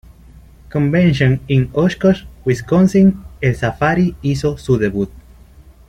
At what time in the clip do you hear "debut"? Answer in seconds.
4.79-5.11